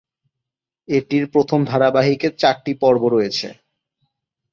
এটির 0.87 1.25
প্রথম 1.33 1.59
ধারাবাহিকে 1.65 2.27
চারটি 2.41 2.73
পর্ব 2.81 3.01
রয়েছে। 3.07 3.47